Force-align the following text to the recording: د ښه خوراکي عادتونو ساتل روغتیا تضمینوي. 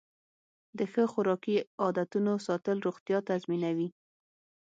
د 0.77 0.79
ښه 0.91 1.03
خوراکي 1.11 1.55
عادتونو 1.81 2.33
ساتل 2.47 2.77
روغتیا 2.87 3.17
تضمینوي. 3.29 3.89